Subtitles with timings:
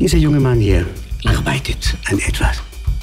[0.00, 0.86] Dieser junge Mann hier
[1.24, 2.62] arbeitet an etwas.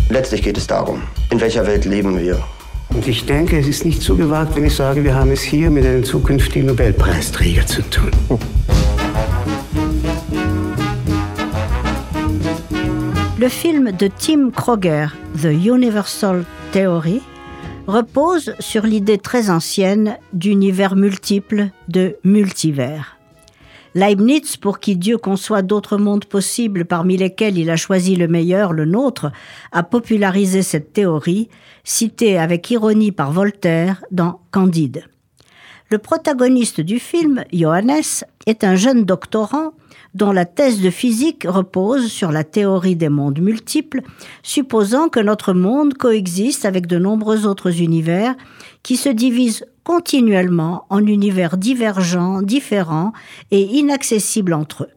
[0.10, 2.42] Letztlich geht es darum, in welcher Welt leben wir.
[2.90, 5.70] Und ich denke, es ist nicht so gewagt, wenn ich sage, wir haben es hier
[5.70, 8.12] mit einem zukünftigen Nobelpreisträger zu tun.
[13.38, 17.22] Le film de Tim Kroger, The Universal Theory,
[17.88, 23.15] repose sur l'idée très ancienne d'univers multiple, de multivers.
[23.96, 28.74] Leibniz, pour qui Dieu conçoit d'autres mondes possibles parmi lesquels il a choisi le meilleur,
[28.74, 29.32] le nôtre,
[29.72, 31.48] a popularisé cette théorie,
[31.86, 35.06] citée avec ironie par Voltaire dans Candide.
[35.90, 39.72] Le protagoniste du film, Johannes, est un jeune doctorant
[40.14, 44.02] dont la thèse de physique repose sur la théorie des mondes multiples,
[44.44, 48.36] supposant que notre monde coexiste avec de nombreux autres univers
[48.84, 53.14] qui se divisent continuellement en univers divergents, différents
[53.52, 54.92] et inaccessibles entre eux.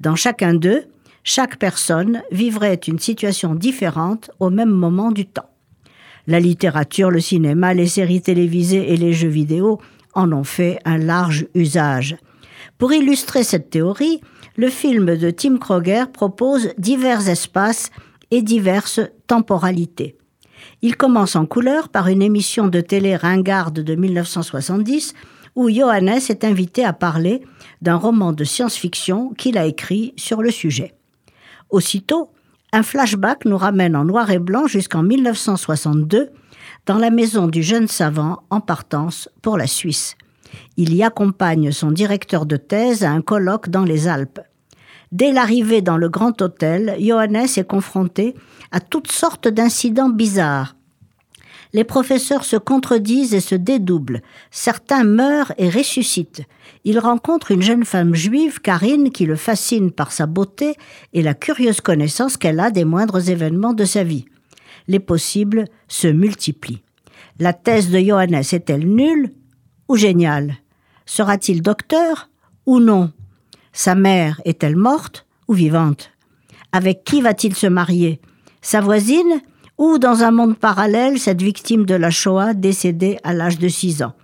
[0.00, 0.84] Dans chacun d'eux,
[1.22, 5.48] chaque personne vivrait une situation différente au même moment du temps.
[6.26, 9.80] La littérature, le cinéma, les séries télévisées et les jeux vidéo
[10.14, 12.16] en ont fait un large usage.
[12.78, 14.20] Pour illustrer cette théorie,
[14.56, 17.90] le film de Tim Kroger propose divers espaces
[18.30, 20.16] et diverses temporalités.
[20.82, 25.14] Il commence en couleur par une émission de télé ringarde de 1970
[25.56, 27.42] où Johannes est invité à parler
[27.80, 30.94] d'un roman de science-fiction qu'il a écrit sur le sujet.
[31.70, 32.30] Aussitôt,
[32.72, 36.30] un flashback nous ramène en noir et blanc jusqu'en 1962
[36.86, 40.16] dans la maison du jeune savant en partance pour la Suisse.
[40.76, 44.40] Il y accompagne son directeur de thèse à un colloque dans les Alpes.
[45.12, 48.34] Dès l'arrivée dans le grand hôtel, Johannes est confronté
[48.72, 50.74] à toutes sortes d'incidents bizarres.
[51.72, 54.22] Les professeurs se contredisent et se dédoublent.
[54.52, 56.42] Certains meurent et ressuscitent.
[56.84, 60.76] Il rencontre une jeune femme juive, Karine, qui le fascine par sa beauté
[61.12, 64.24] et la curieuse connaissance qu'elle a des moindres événements de sa vie.
[64.86, 66.82] Les possibles se multiplient.
[67.40, 69.32] La thèse de Johannes est-elle nulle?
[69.88, 70.56] Ou géniale
[71.06, 72.30] Sera-t-il docteur
[72.66, 73.12] ou non?
[73.72, 76.10] Sa mère est-elle morte ou vivante?
[76.72, 78.20] Avec qui va-t-il se marier?
[78.62, 79.42] Sa voisine
[79.76, 84.02] ou dans un monde parallèle cette victime de la Shoah décédée à l'âge de 6
[84.02, 84.14] ans?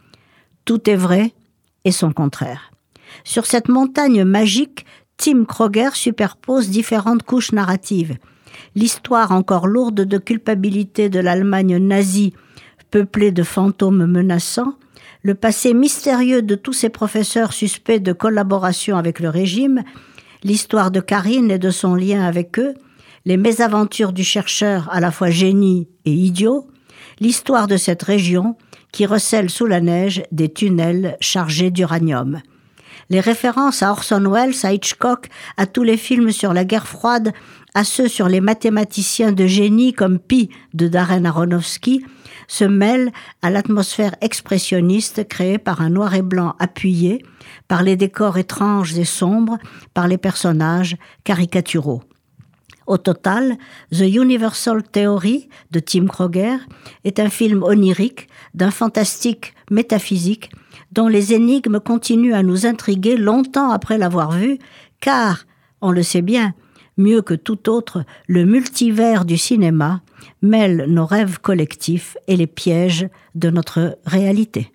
[0.65, 1.33] Tout est vrai
[1.85, 2.71] et son contraire.
[3.25, 8.17] Sur cette montagne magique, Tim Kroger superpose différentes couches narratives.
[8.75, 12.33] L'histoire encore lourde de culpabilité de l'Allemagne nazie,
[12.91, 14.75] peuplée de fantômes menaçants,
[15.23, 19.83] le passé mystérieux de tous ces professeurs suspects de collaboration avec le régime,
[20.43, 22.75] l'histoire de Karine et de son lien avec eux,
[23.27, 26.67] les mésaventures du chercheur à la fois génie et idiot,
[27.21, 28.57] l'histoire de cette région
[28.93, 32.41] qui recèle sous la neige des tunnels chargés d'uranium.
[33.11, 37.33] Les références à Orson Welles, à Hitchcock, à tous les films sur la guerre froide,
[37.75, 42.05] à ceux sur les mathématiciens de génie comme Pi de Darren Aronofsky,
[42.47, 43.11] se mêlent
[43.43, 47.25] à l'atmosphère expressionniste créée par un noir et blanc appuyé,
[47.67, 49.59] par les décors étranges et sombres,
[49.93, 52.03] par les personnages caricaturaux.
[52.91, 53.57] Au total,
[53.93, 56.57] The Universal Theory de Tim Kroger
[57.05, 60.51] est un film onirique d'un fantastique métaphysique
[60.91, 64.59] dont les énigmes continuent à nous intriguer longtemps après l'avoir vu,
[65.01, 65.47] car,
[65.81, 66.53] on le sait bien,
[66.97, 70.03] mieux que tout autre, le multivers du cinéma
[70.43, 74.73] mêle nos rêves collectifs et les pièges de notre réalité.